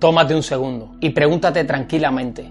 [0.00, 2.50] tómate un segundo y pregúntate tranquilamente,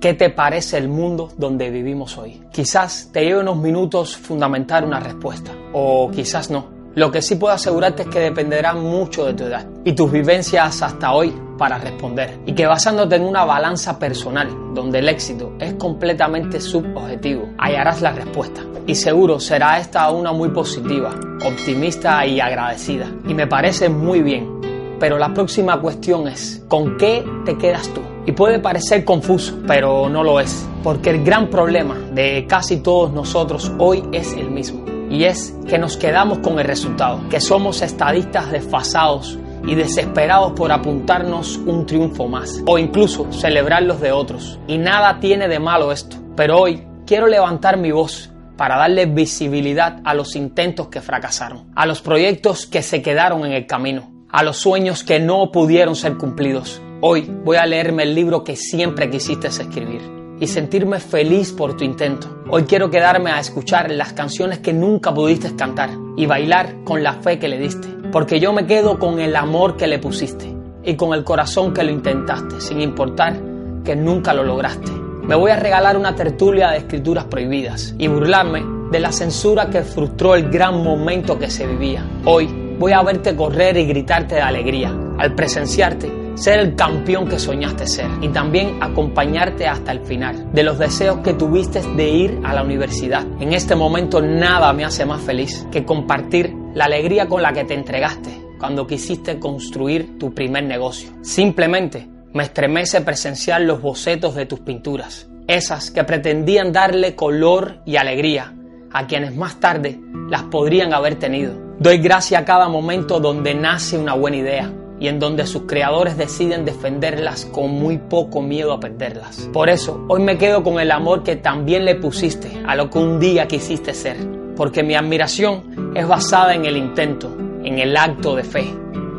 [0.00, 2.40] ¿qué te parece el mundo donde vivimos hoy?
[2.52, 6.72] Quizás te lleve unos minutos fundamentar una respuesta, o quizás no.
[6.94, 10.80] Lo que sí puedo asegurarte es que dependerá mucho de tu edad y tus vivencias
[10.80, 12.38] hasta hoy para responder.
[12.46, 18.12] Y que basándote en una balanza personal, donde el éxito es completamente subobjetivo, hallarás la
[18.12, 18.62] respuesta.
[18.86, 21.10] Y seguro será esta una muy positiva,
[21.44, 23.10] optimista y agradecida.
[23.26, 24.63] Y me parece muy bien.
[24.98, 28.00] Pero la próxima cuestión es, ¿con qué te quedas tú?
[28.26, 30.66] Y puede parecer confuso, pero no lo es.
[30.82, 35.78] Porque el gran problema de casi todos nosotros hoy es el mismo y es que
[35.78, 42.26] nos quedamos con el resultado, que somos estadistas desfasados y desesperados por apuntarnos un triunfo
[42.28, 44.58] más o incluso celebrar los de otros.
[44.66, 50.00] Y nada tiene de malo esto, pero hoy quiero levantar mi voz para darle visibilidad
[50.04, 54.42] a los intentos que fracasaron, a los proyectos que se quedaron en el camino, a
[54.42, 56.82] los sueños que no pudieron ser cumplidos.
[57.00, 60.00] Hoy voy a leerme el libro que siempre quisiste escribir
[60.40, 62.42] y sentirme feliz por tu intento.
[62.50, 67.12] Hoy quiero quedarme a escuchar las canciones que nunca pudiste cantar y bailar con la
[67.12, 70.96] fe que le diste, porque yo me quedo con el amor que le pusiste y
[70.96, 73.40] con el corazón que lo intentaste, sin importar
[73.84, 74.90] que nunca lo lograste.
[75.22, 79.82] Me voy a regalar una tertulia de escrituras prohibidas y burlarme de la censura que
[79.82, 82.04] frustró el gran momento que se vivía.
[82.24, 87.38] Hoy voy a verte correr y gritarte de alegría al presenciarte ser el campeón que
[87.38, 92.40] soñaste ser y también acompañarte hasta el final de los deseos que tuviste de ir
[92.44, 93.24] a la universidad.
[93.40, 97.64] En este momento nada me hace más feliz que compartir la alegría con la que
[97.64, 101.10] te entregaste cuando quisiste construir tu primer negocio.
[101.22, 107.96] Simplemente me estremece presenciar los bocetos de tus pinturas, esas que pretendían darle color y
[107.96, 108.54] alegría
[108.92, 111.63] a quienes más tarde las podrían haber tenido.
[111.84, 116.16] Doy gracias a cada momento donde nace una buena idea y en donde sus creadores
[116.16, 119.50] deciden defenderlas con muy poco miedo a perderlas.
[119.52, 122.98] Por eso, hoy me quedo con el amor que también le pusiste a lo que
[122.98, 124.16] un día quisiste ser,
[124.56, 128.64] porque mi admiración es basada en el intento, en el acto de fe,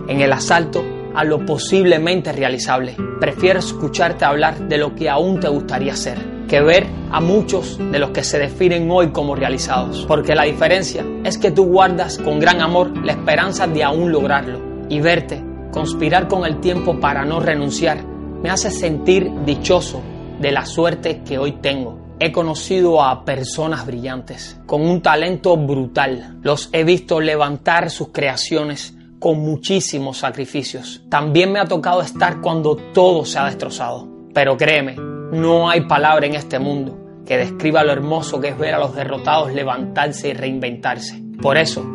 [0.08, 0.84] en el asalto
[1.14, 2.98] a lo posiblemente realizable.
[3.20, 8.00] Prefiero escucharte hablar de lo que aún te gustaría ser, que ver a muchos de
[8.00, 12.40] los que se definen hoy como realizados, porque la diferencia es que tú guardas con
[12.40, 15.44] gran amor la esperanza de aún lograrlo y verte
[15.76, 18.02] conspirar con el tiempo para no renunciar,
[18.42, 20.02] me hace sentir dichoso
[20.40, 22.16] de la suerte que hoy tengo.
[22.18, 26.38] He conocido a personas brillantes, con un talento brutal.
[26.44, 31.02] Los he visto levantar sus creaciones con muchísimos sacrificios.
[31.10, 34.08] También me ha tocado estar cuando todo se ha destrozado.
[34.34, 34.96] Pero créeme,
[35.36, 38.96] no hay palabra en este mundo que describa lo hermoso que es ver a los
[38.96, 41.22] derrotados levantarse y reinventarse.
[41.42, 41.86] Por eso,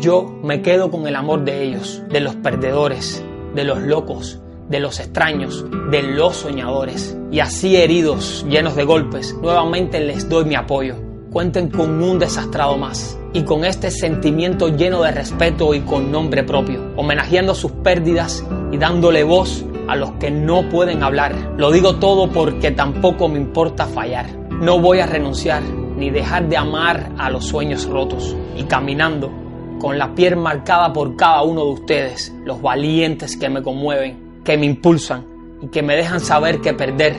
[0.00, 3.24] yo me quedo con el amor de ellos, de los perdedores,
[3.54, 7.16] de los locos, de los extraños, de los soñadores.
[7.30, 10.96] Y así heridos, llenos de golpes, nuevamente les doy mi apoyo.
[11.30, 13.18] Cuenten con un desastrado más.
[13.32, 18.78] Y con este sentimiento lleno de respeto y con nombre propio, homenajeando sus pérdidas y
[18.78, 21.34] dándole voz a los que no pueden hablar.
[21.56, 24.26] Lo digo todo porque tampoco me importa fallar.
[24.48, 25.64] No voy a renunciar
[25.96, 28.36] ni dejar de amar a los sueños rotos.
[28.56, 29.32] Y caminando
[29.80, 34.56] con la piel marcada por cada uno de ustedes, los valientes que me conmueven, que
[34.56, 35.26] me impulsan
[35.60, 37.16] y que me dejan saber que perder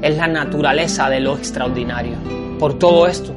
[0.00, 2.16] es la naturaleza de lo extraordinario.
[2.58, 3.34] Por todo esto,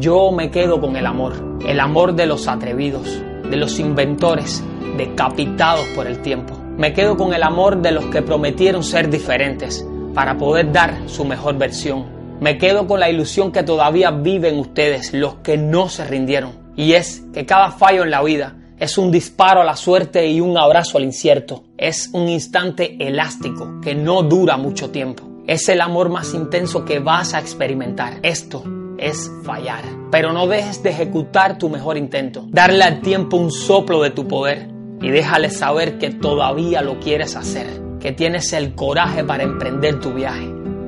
[0.00, 1.34] yo me quedo con el amor,
[1.66, 4.64] el amor de los atrevidos, de los inventores,
[4.96, 6.61] decapitados por el tiempo.
[6.76, 11.24] Me quedo con el amor de los que prometieron ser diferentes para poder dar su
[11.24, 12.06] mejor versión.
[12.40, 16.94] Me quedo con la ilusión que todavía viven ustedes, los que no se rindieron y
[16.94, 20.58] es que cada fallo en la vida es un disparo a la suerte y un
[20.58, 21.64] abrazo al incierto.
[21.76, 25.24] Es un instante elástico que no dura mucho tiempo.
[25.46, 28.18] Es el amor más intenso que vas a experimentar.
[28.22, 28.64] Esto
[28.98, 29.84] es fallar.
[30.10, 32.44] Pero no dejes de ejecutar tu mejor intento.
[32.48, 34.71] Darle al tiempo un soplo de tu poder
[35.02, 37.66] y déjale saber que todavía lo quieres hacer,
[38.00, 40.46] que tienes el coraje para emprender tu viaje.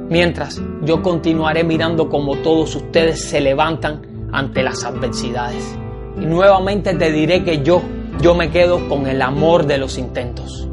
[0.08, 5.76] Mientras, yo continuaré mirando como todos ustedes se levantan ante las adversidades.
[6.20, 7.82] Y nuevamente te diré que yo,
[8.20, 10.68] yo me quedo con el amor de los intentos.